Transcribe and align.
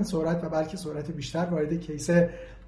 همین 0.00 0.10
سرعت 0.10 0.44
و 0.44 0.48
بلکه 0.48 0.76
سرعت 0.76 1.10
بیشتر 1.10 1.44
وارد 1.44 1.80
case 1.80 2.10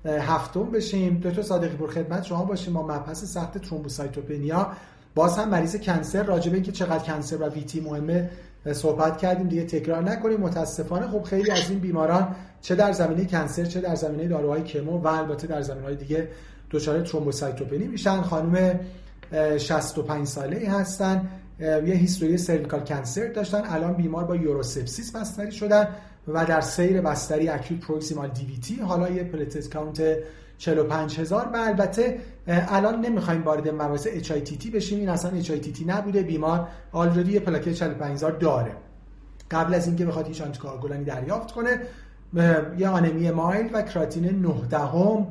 هفتم 0.05 0.65
بشیم. 0.65 1.21
دکتر 1.25 1.43
صادقی 1.43 1.77
پور 1.77 1.91
خدمت 1.91 2.25
شما 2.25 2.45
باشیم. 2.45 2.73
ما 2.73 2.83
مبحث 2.83 3.25
سخت 3.25 3.59
thrombocytopenia. 3.59 4.73
باز 5.15 5.39
هم 5.39 5.49
مریض 5.49 5.77
cancer. 5.77 6.23
راجبه 6.23 6.55
اینکه 6.55 6.73
چقدر 6.73 7.05
cancer 7.05 7.37
و 7.37 7.49
VTE 7.49 7.81
مهمه 7.81 8.31
صحبت 8.73 9.19
کردیم. 9.19 9.49
دیگه 9.49 9.65
تکرار 9.65 10.03
نکنیم. 10.03 10.41
متاسفانه 10.41 11.09
خب 11.09 11.23
خیلی 11.23 11.51
از 11.51 11.71
این 11.71 11.79
بیماران 11.79 12.37
چه 12.61 12.75
در 12.75 12.93
زمینه 12.93 13.25
cancer 13.25 13.65
چه 13.65 13.81
در 13.81 13.95
زمینه 13.95 14.29
داروهای 14.29 14.63
chemo 14.63 14.99
و 14.99 15.07
البته 15.07 15.47
در 15.47 15.63
زمینه 15.63 15.95
دیگه 15.95 16.29
دچار 16.71 17.01
thrombocytopenia 17.01 17.87
میشن. 17.87 18.23
خانم 18.23 18.81
65 19.59 20.27
ساله 20.27 20.57
ای 20.57 20.67
هستن. 20.67 21.29
یه 21.63 21.95
history 21.95 22.39
cervical 22.39 22.81
cancer 22.81 23.27
داشتن 23.27 23.63
الان 23.65 23.93
بیمار 23.93 24.25
با 24.25 24.37
urosepsis 24.37 25.17
بستری 25.17 25.53
شدن 25.53 25.89
و 26.29 26.45
در 26.45 26.61
سیر 26.61 27.01
بستری 27.01 27.49
acute 27.49 27.81
proximal 27.81 28.29
DVT 28.29 28.77
حالا 28.77 29.11
یه 29.11 29.25
platelet 29.25 29.75
count 29.75 30.17
45000 30.59 31.47
و 31.47 31.57
البته 31.57 32.19
الان 32.47 33.01
نمی‌خوایم 33.01 33.43
وارد 33.43 33.69
مباحث 33.69 34.07
HIT 34.11 34.33
بشیم 34.75 34.99
این 34.99 35.09
اصلا 35.09 35.31
HIT 35.31 35.51
نبوده 35.87 36.23
بیمار 36.23 36.69
already 36.93 37.33
یه 37.33 37.41
پلاکت 37.41 37.73
45000 37.73 38.33
داره. 38.33 38.73
قبل 39.51 39.75
از 39.75 39.87
اینکه 39.87 40.07
بخواد 40.07 40.27
هیچ 40.27 40.43
anticoagulant 40.43 41.00
ی 41.00 41.05
دریافت 41.05 41.53
کنه 41.53 41.81
یه 42.79 42.89
آنمی 42.89 43.31
mild 43.31 43.71
و 43.73 43.83
کراتینین 43.83 44.25
9 44.25 44.55
دهم 44.71 45.27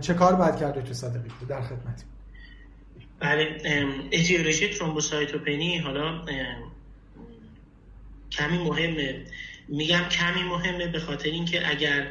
چه 0.00 0.14
کار 0.14 0.34
باید 0.34 0.56
کرد 0.56 0.84
دکتر 0.84 0.94
صادقی؟ 0.94 1.30
در 1.48 1.60
خدمت 1.60 2.04
بله 3.20 3.60
etiology 4.12 4.68
thrombocytopenia 4.68 5.78
حالا 5.78 6.24
کمی 8.32 8.58
مهمه. 8.58 9.24
میگم 9.68 10.08
کمی 10.08 10.42
مهمه 10.42 10.86
به 10.86 10.98
خاطر 10.98 11.30
اینکه 11.30 11.70
اگر 11.70 12.10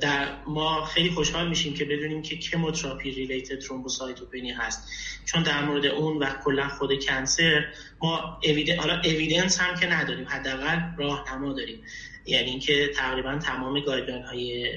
در 0.00 0.28
ما 0.46 0.84
خیلی 0.84 1.10
خوشحال 1.10 1.48
میشیم 1.48 1.74
که 1.74 1.84
بدونیم 1.84 2.22
که 2.22 2.36
chemotherapy 2.36 3.10
related 3.10 3.58
thrombocytopenia 3.58 4.52
هست. 4.52 4.88
چون 5.24 5.42
در 5.42 5.64
مورد 5.64 5.86
اون 5.86 6.16
و 6.16 6.26
کلا 6.44 6.68
خود 6.68 7.04
cancer 7.04 7.64
ما 8.02 8.40
حالا 8.78 9.00
evidence 9.04 9.60
هم 9.60 9.80
که 9.80 9.86
نداریم 9.86 10.28
حداقل 10.28 10.80
راهنما 10.98 11.52
داریم. 11.52 11.80
یعنی 12.26 12.50
اینکه 12.50 12.90
تقریبا 12.96 13.38
تمام 13.38 13.80
guideline 13.80 14.22
های 14.22 14.72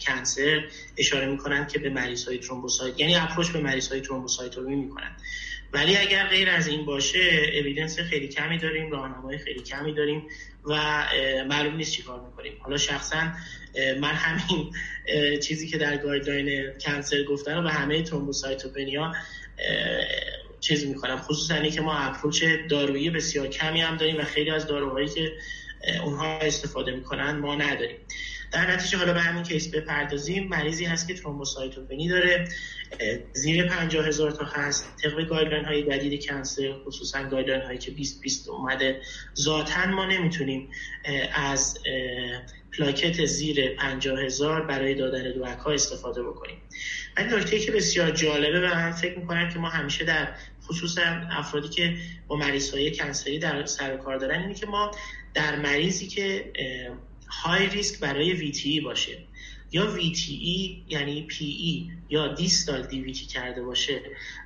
cancer 0.00 0.64
اشاره 0.96 1.26
می‌کنند 1.26 1.68
که 1.68 1.78
به 1.78 1.90
مریض 1.90 2.24
های 2.24 2.38
thrombocyt 2.38 3.00
یعنی 3.00 3.14
approach 3.14 3.48
به 3.50 3.60
مریض 3.60 3.88
های 3.88 4.00
thrombocytopenia 4.00 4.76
می‌کنند 4.76 5.20
ولی 5.72 5.96
اگر 5.96 6.26
غیر 6.26 6.50
از 6.50 6.66
این 6.66 6.84
باشه 6.84 7.52
evidence 7.60 7.98
خیلی 7.98 8.28
کمی 8.28 8.58
داریم 8.58 8.90
راهنمای 8.90 9.38
خیلی 9.38 9.62
کمی 9.62 9.94
داریم 9.94 10.22
و 10.64 11.04
معلوم 11.48 11.76
نیست 11.76 11.92
چیکار 11.92 12.20
می‌کنیم. 12.20 12.52
حالا 12.60 12.76
شخصا 12.76 13.32
من 14.00 14.14
همین 14.14 14.72
چیزی 15.40 15.68
که 15.68 15.78
در 15.78 15.96
guideline 15.96 16.72
cancer 16.80 17.22
گفتن 17.22 17.58
و 17.58 17.62
به 17.62 17.70
همه 17.70 18.02
thrombocytopenia 18.02 19.12
چیز 20.60 20.86
می‌کنم. 20.86 21.16
خصوصا 21.16 21.62
که 21.62 21.80
ما 21.80 21.94
approach 21.94 22.44
دارویی 22.70 23.10
بسیار 23.10 23.46
کمی 23.46 23.80
هم 23.80 23.96
داریم 23.96 24.16
و 24.16 24.24
خیلی 24.24 24.50
از 24.50 24.66
داروهایی 24.66 25.08
که 25.08 25.32
اونها 26.04 26.38
استفاده 26.38 26.92
می‌کنن 26.92 27.30
ما 27.30 27.54
نداریم. 27.54 27.96
در 28.54 28.70
نتیجه 28.74 28.98
حالا 28.98 29.12
به 29.12 29.20
همین 29.20 29.42
case 29.42 29.68
بپردازیم 29.68 30.48
مریضی 30.48 30.84
هست 30.84 31.08
که 31.08 31.14
thrombocytopenia 31.14 32.08
داره. 32.08 32.48
زیر 33.32 33.68
50 33.68 34.06
هزار 34.06 34.30
تا 34.30 34.44
هست. 34.44 34.96
طبق 35.02 35.28
guideline 35.28 35.64
های 35.64 35.82
جدید 35.82 36.26
cancer 36.26 36.74
خصوصا 36.86 37.28
guideline 37.28 37.62
هایی 37.62 37.78
که 37.78 37.90
20 37.90 38.20
20 38.20 38.48
اومده 38.48 39.00
ذاتا 39.36 39.86
ما 39.86 40.06
نمی‌تونیم 40.06 40.68
از 41.34 41.78
پلاکت 42.78 43.24
زیر 43.24 43.76
50 43.76 44.20
هزار 44.20 44.66
برای 44.66 44.94
دادن 44.94 45.32
DOAC 45.32 45.58
ها 45.58 45.72
استفاده 45.72 46.22
بکنیم. 46.22 46.56
ولی 47.16 47.36
نکته 47.36 47.58
که 47.58 47.72
بسیار 47.72 48.10
جالبه 48.10 48.60
و 48.60 48.74
من 48.74 48.92
فکر 48.92 49.18
می‌کنم 49.18 49.48
که 49.48 49.58
ما 49.58 49.68
همیشه 49.68 50.04
در 50.04 50.28
خصوصا 50.66 51.02
افرادی 51.30 51.68
که 51.68 51.96
با 52.28 52.36
مریض 52.36 52.74
های 52.74 52.96
cancer 52.96 53.32
ی 53.32 53.38
در 53.38 53.66
سر 53.66 53.96
کار 53.96 54.16
دارن 54.16 54.40
اینه 54.40 54.54
که 54.54 54.66
ما 54.66 54.90
در 55.34 55.56
مریضی 55.56 56.06
که 56.06 56.52
high 57.42 57.66
risk 57.66 58.00
برای 58.00 58.52
VTE 58.52 58.84
باشه. 58.84 59.18
یا 59.74 59.96
VTE 59.96 60.78
یعنی 60.88 61.26
PE 61.30 61.92
یا 62.08 62.34
distal 62.34 62.82
DVT 62.82 63.26
کرده 63.26 63.62
باشه 63.62 64.00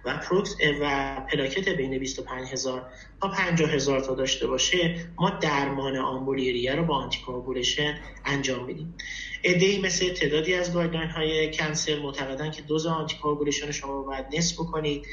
و 0.05 0.17
prox 0.17 0.57
و 0.81 1.17
پلاکت 1.33 1.69
بین 1.69 1.99
25 1.99 2.49
هزار 2.49 2.87
تا 3.21 3.29
50 3.29 3.71
هزار 3.71 4.01
تا 4.01 4.15
داشته 4.15 4.47
باشه 4.47 5.07
ما 5.17 5.31
درمان 5.31 5.97
آمبولی 5.97 6.49
ریه 6.49 6.75
رو 6.75 6.85
با 6.85 6.95
anticoagulation 6.97 7.99
انجام 8.25 8.65
میدیم. 8.65 8.95
ای 9.43 9.79
مثل 9.79 10.09
تعدادی 10.09 10.55
از 10.55 10.73
guideline 10.73 11.11
های 11.11 11.51
cancer 11.51 11.99
معتقدن 11.99 12.51
که 12.51 12.63
دوز 12.63 12.87
anticoagulation 12.87 13.71
شما 13.71 14.03
باید 14.03 14.25
نصف 14.37 14.55
بکنید. 14.55 15.07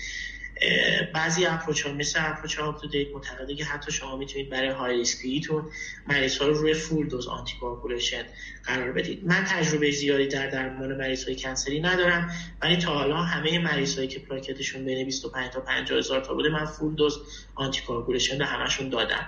بعضی 1.14 1.46
approach 1.46 1.86
ها 1.86 1.94
مثل 1.94 2.20
approach 2.24 2.56
UpToDate 2.56 3.08
معتقده 3.14 3.56
که 3.56 3.66
حتی 3.66 3.92
شما 3.92 4.18
می‌تونید 4.18 4.50
برای 4.50 4.70
high 4.70 4.98
risk 4.98 5.35
یتون 5.35 5.72
مریض 6.08 6.38
ها 6.38 6.48
رو 6.48 6.54
روی 6.54 6.74
full 6.74 7.08
dose 7.08 7.28
anticoagulation 7.28 8.24
قرار 8.64 8.92
بدید. 8.92 9.26
من 9.26 9.44
تجربه 9.44 9.92
زیادی 9.92 10.28
در 10.28 10.50
درمان 10.50 10.98
مریض 10.98 11.24
های 11.24 11.36
cancer 11.36 11.75
ی 11.75 11.82
ندارم 11.82 12.32
ولی 12.62 12.78
تا 12.78 12.94
حالا 12.94 13.18
همه 13.18 13.60
مریض 13.60 13.96
هایی 13.96 14.08
که 14.08 14.20
پلاکتشون 14.20 14.86
بین 14.86 15.06
25 15.06 15.52
تا 15.52 15.60
50 15.60 15.98
هزار 15.98 16.22
تا 16.22 16.34
بوده 16.34 16.50
من 16.50 16.66
full 16.66 16.96
dose 16.96 17.20
anticoagulation 17.56 18.38
به 18.38 18.46
همشون 18.46 18.90
دادم. 18.90 19.28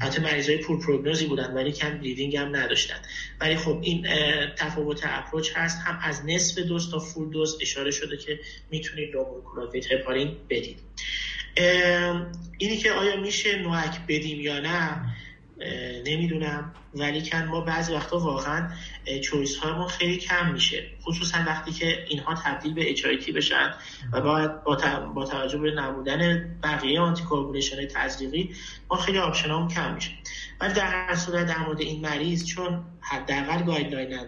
حتی 0.00 0.22
مریض 0.22 0.48
های 0.48 0.58
poor 0.58 0.80
prognosis 0.86 1.22
ی 1.22 1.26
بودن 1.26 1.54
ولی 1.54 1.72
کم 1.72 1.98
bleeding 1.98 2.36
هم 2.36 2.56
نداشتن. 2.56 2.96
ولی 3.40 3.56
خب 3.56 3.78
این 3.82 4.06
تفاوت 4.56 5.00
approach 5.04 5.50
هست. 5.56 5.78
هم 5.84 5.98
از 6.02 6.24
نصف 6.26 6.58
دوز 6.58 6.90
تا 6.90 6.98
full 6.98 7.30
dose 7.30 7.58
اشاره 7.60 7.90
شده 7.90 8.16
که 8.16 8.40
می‌تونید 8.70 9.14
low 9.14 9.28
molecular 9.28 9.70
heparin 9.90 10.36
بدید 10.60 10.78
اینی 12.58 12.76
که 12.76 12.92
آیا 12.92 13.20
میشه 13.20 13.58
NOAC 13.58 14.00
بدیم 14.08 14.40
یا 14.40 14.60
نه؟ 14.60 15.00
نمی‌دونم. 16.06 16.72
ولی 16.94 17.22
کن 17.22 17.44
ما 17.44 17.60
بعضی 17.60 17.94
وقتا 17.94 18.18
واقعا 18.18 18.70
choice 19.22 19.56
ها 19.56 19.78
ما 19.78 19.86
خیلی 19.86 20.16
کم 20.16 20.52
میشه. 20.52 20.86
خصوصا 21.02 21.38
وقتی 21.46 21.72
که 21.72 22.04
اینها 22.08 22.34
تبدیل 22.34 22.74
به 22.74 22.90
HIT 22.90 23.06
بشن 23.36 23.74
و 24.12 24.20
باید 24.20 24.62
با, 25.14 25.24
توجه 25.24 25.58
به 25.58 25.70
نبودن 25.70 26.50
بقیه 26.62 27.00
anticoagulation 27.00 27.86
تزریقی 27.86 28.54
ما 28.90 28.96
خیلی 28.96 29.18
option 29.18 29.68
کم 29.68 29.94
میشه. 29.94 30.10
ولی 30.60 30.72
در 30.72 30.86
هر 30.86 31.14
صورت 31.14 31.46
در 31.46 31.58
مورد 31.58 31.80
این 31.80 32.00
مریض 32.00 32.46
چون 32.46 32.84
حداقل 33.00 33.62
guideline 33.62 34.26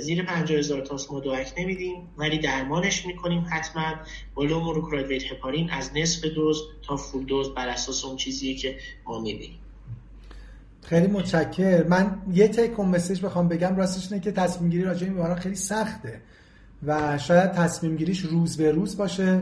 زیر 0.00 0.24
50 0.24 0.58
هزار 0.58 0.80
تاس 0.80 1.10
ما 1.10 1.20
DOAC 1.20 1.52
نمیدیم 1.58 2.08
ولی 2.16 2.38
درمانش 2.38 3.06
می‌کنیم 3.06 3.46
حتما. 3.50 3.94
با 4.34 4.44
لوموروکراید 4.44 5.22
هپارین 5.22 5.70
از 5.70 5.90
نصف 5.94 6.24
دوز 6.24 6.62
تا 6.82 6.96
فول 6.96 7.24
دوز 7.24 7.54
بر 7.54 7.68
اساس 7.68 8.04
اون 8.04 8.16
چیزیه 8.16 8.54
که 8.54 8.76
ما 9.06 9.20
می‌بینیم. 9.20 9.58
خیلی 10.82 11.06
متشکر 11.06 11.82
من 11.82 12.22
یه 12.32 12.48
تک 12.48 12.80
مسیج 12.80 13.24
بخوام 13.24 13.48
بگم 13.48 13.76
راستش 13.76 14.12
اینه 14.12 14.24
که 14.24 14.32
تصمیم 14.32 14.70
گیری 14.70 14.84
راجع 14.84 15.08
به 15.08 15.34
خیلی 15.34 15.54
سخته 15.54 16.20
و 16.86 17.18
شاید 17.18 17.52
تصمیم 17.52 17.96
گیریش 17.96 18.20
روز 18.20 18.56
به 18.56 18.72
روز 18.72 18.96
باشه 18.96 19.40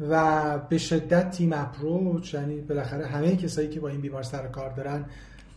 و 0.00 0.58
به 0.58 0.78
شدت 0.78 1.30
تیم 1.30 1.52
اپروچ 1.52 2.34
یعنی 2.34 2.60
بالاخره 2.60 3.06
همه 3.06 3.36
کسایی 3.36 3.68
که 3.68 3.80
با 3.80 3.88
این 3.88 4.00
بیمار 4.00 4.22
سر 4.22 4.46
کار 4.46 4.70
دارن 4.70 5.04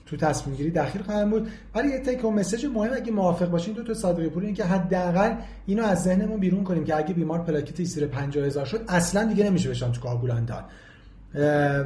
تو 0.05 0.17
تصمیم 0.17 0.55
گیری 0.55 0.71
دخیل 0.71 1.01
خواهند 1.01 1.29
بود. 1.29 1.47
ولی 1.75 1.89
یه 1.89 1.99
تک 1.99 2.25
مسیج 2.25 2.65
مهم 2.65 2.93
اگه 2.93 3.11
موافق 3.11 3.49
باشین 3.49 3.73
دو 3.73 3.83
تا 3.83 3.93
صادقی 3.93 4.29
پور 4.29 4.43
این 4.43 4.53
که 4.53 4.63
حداقل 4.63 5.35
اینو 5.65 5.83
از 5.83 6.03
ذهنمون 6.03 6.39
بیرون 6.39 6.63
کنیم 6.63 6.83
که 6.83 6.95
اگه 6.95 7.13
بیمار 7.13 7.39
پلاکت 7.39 7.83
زیر 7.83 8.07
50 8.07 8.45
هزار 8.45 8.65
شد 8.65 8.85
اصلا 8.87 9.23
دیگه 9.23 9.43
نمیشه 9.43 9.69
بشن 9.69 9.91
تو 9.91 10.27
داد 10.45 10.65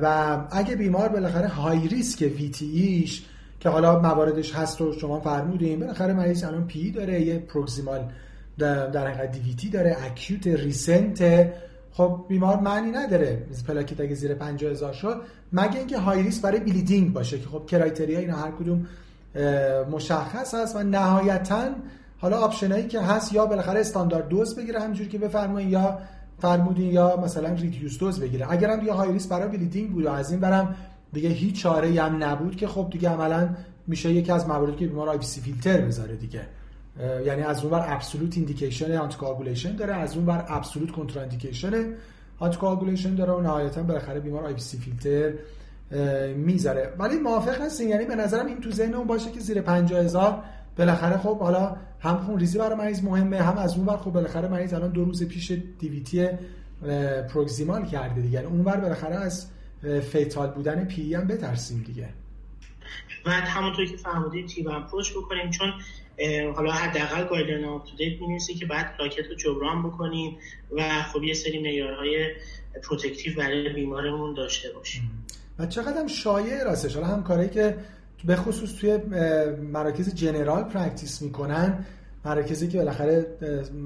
و 0.01 0.37
اگه 0.51 0.75
بیمار 0.75 1.09
بالاخره 1.09 1.47
high 1.47 1.87
risk 1.87 2.21
VTE 2.21 2.65
ایش 2.65 3.25
که 3.59 3.69
حالا 3.69 3.99
مواردش 3.99 4.55
هست 4.55 4.81
رو 4.81 4.93
شما 4.93 5.19
فرمودین 5.19 5.79
بالاخره 5.79 6.13
مریض 6.13 6.43
الان 6.43 6.67
PE 6.67 6.91
داره 6.91 7.21
یه 7.21 7.39
proximal 7.39 8.11
در 8.57 9.07
حقیقت 9.07 9.31
DVT 9.31 9.69
داره 9.69 9.97
acute 10.05 10.47
recent 10.47 11.51
خب 11.91 12.25
بیمار 12.27 12.59
معنی 12.59 12.91
نداره 12.91 13.45
پلاکت 13.67 13.99
اگه 13.99 14.15
زیر 14.15 14.33
50 14.33 14.71
هزار 14.71 14.93
شد 14.93 15.21
مگه 15.53 15.77
اینکه 15.77 15.97
high 15.97 16.23
risk 16.23 16.41
برای 16.41 16.59
bleeding 16.59 17.13
باشه 17.13 17.39
که 17.39 17.47
خب 17.47 17.65
criteria 17.65 18.19
اینا 18.19 18.35
هر 18.35 18.51
کدوم 18.51 18.87
مشخص 19.91 20.53
هست 20.53 20.75
و 20.75 20.83
نهایتا 20.83 21.69
حالا 22.17 22.37
option 22.37 22.75
ایی 22.75 22.87
که 22.87 23.01
هست 23.01 23.33
یا 23.33 23.45
بالاخره 23.45 23.79
standard 23.79 24.27
dose 24.27 24.55
بگیره 24.55 24.79
همینجوری 24.79 25.09
که 25.09 25.17
بفرمایید 25.17 25.69
یا 25.69 25.99
فرمودین 26.39 26.91
یا 26.91 27.17
مثلا 27.23 27.49
reduced 27.49 27.97
dose 27.97 28.19
بگیره. 28.19 28.51
اگر 28.51 28.69
هم 28.69 28.79
دیگه 28.79 28.93
high 28.93 29.11
risk 29.11 29.29
برای 29.29 29.47
bleeding 29.47 29.91
بود 29.91 30.05
و 30.05 30.09
از 30.09 30.31
این 30.31 30.39
برم 30.39 30.75
دیگه 31.13 31.29
هیچ 31.29 31.61
چاره 31.61 32.01
هم 32.01 32.23
نبود 32.23 32.55
که 32.55 32.67
خب 32.67 32.87
دیگه 32.91 33.09
عملا 33.09 33.49
میشه 33.87 34.11
یکی 34.11 34.31
از 34.31 34.47
مواردی 34.47 34.75
که 34.75 34.87
بیمار 34.87 35.09
IVC 35.09 35.19
filter 35.19 35.81
بذاره 35.81 36.15
دیگه. 36.15 36.41
یعنی 37.25 37.41
از 37.41 37.61
اون 37.61 37.71
بر 37.71 37.93
absolute 37.93 38.37
indication 38.37 38.97
anticoagulation 38.97 39.75
داره 39.75 39.93
از 39.93 40.15
اون 40.15 40.25
بر 40.25 40.45
absolute 40.47 40.91
contraindication 40.91 41.93
anticoagulation 42.39 43.15
داره 43.15 43.33
و 43.33 43.41
نهایتا 43.41 43.83
بالاخره 43.83 44.19
بیمار 44.19 44.45
IVC 44.45 44.55
filter 44.55 45.33
می‌ذاره 46.35 46.93
ولی 46.99 47.17
موافق 47.17 47.61
هستین؟ 47.61 47.89
یعنی 47.89 48.05
به 48.05 48.15
نظرم 48.15 48.45
این 48.45 48.61
تو 48.61 48.71
ذهن 48.71 48.93
اون 48.93 49.07
باشه 49.07 49.31
که 49.31 49.39
زیر 49.39 49.61
50 49.61 49.99
هزار 49.99 50.43
بالاخره 50.77 51.17
خب 51.17 51.39
حالا 51.39 51.75
هم 51.99 52.17
خون 52.17 52.39
ریزی 52.39 52.57
برای 52.57 52.77
مریض 52.77 53.03
مهمه 53.03 53.41
هم 53.41 53.57
از 53.57 53.77
اون 53.77 53.85
ور 53.85 53.97
خب 53.97 54.11
بالاخره 54.11 54.47
مریض 54.47 54.73
الان 54.73 54.91
دو 54.91 55.05
روز 55.05 55.23
پیش 55.23 55.51
DVT 55.79 56.27
proximal 57.29 57.85
کرده 57.85 58.21
دیگه. 58.21 58.39
اون 58.39 58.61
ور 58.61 58.77
بالاخره 58.77 59.15
از 59.15 59.45
fatal 60.11 60.49
بودن 60.49 60.85
PE 60.85 61.13
هم 61.13 61.27
بترسیم 61.27 61.83
دیگه. 61.87 62.09
و 63.29 63.31
همونطوری 63.31 63.87
که 63.87 63.97
فرمودید 63.97 64.47
تیب 64.47 64.69
approach 64.69 65.11
بکنیم 65.11 65.49
چون 65.49 65.73
حالا 66.55 66.71
حداقل 66.71 67.27
guideline 67.27 67.65
UpToDate 67.65 68.21
می‌نویسه 68.21 68.53
که 68.53 68.65
باید 68.65 68.95
پلاکت 68.99 69.27
رو 69.29 69.35
جبران 69.35 69.83
بکنیم 69.83 70.37
و 70.71 71.01
خب 71.13 71.23
یه 71.23 71.33
سری 71.33 71.61
معیارهای 71.61 72.27
protective 72.83 73.35
برای 73.37 73.73
بیمارمون 73.73 74.33
داشته 74.33 74.71
باشیم. 74.71 75.25
و 75.59 75.65
چقدر 75.65 75.97
هم 75.99 76.07
شایع 76.07 76.63
راستش؟ 76.63 76.95
حالا 76.95 77.07
هم 77.07 77.23
کاری 77.23 77.49
که 77.49 77.77
به 78.25 78.35
خصوص 78.35 78.75
توی 78.75 78.97
مراکز 79.61 80.15
general 80.15 80.63
practice 80.63 81.21
می‌کنن 81.21 81.85
مراکزی 82.25 82.67
که 82.67 82.77
بالاخره 82.77 83.25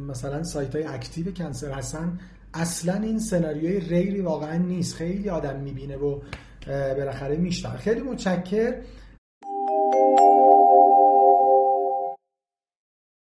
مثلا 0.10 0.44
سایت 0.44 0.75
های 0.75 0.84
active 0.83 1.31
cancer 1.31 1.71
هستن 1.72 2.19
اصلا 2.54 2.94
این 2.94 3.19
سناریوی 3.19 3.80
rare 3.80 4.13
ی 4.13 4.21
واقعا 4.22 4.57
نیست. 4.57 4.95
خیلی 4.95 5.30
آدم 5.30 5.60
می‌بینه 5.60 5.98
و 5.98 6.19
بالاخره 6.68 7.36
میشنن 7.36 7.78
خیلی 7.78 8.01
متشکر 8.01 8.75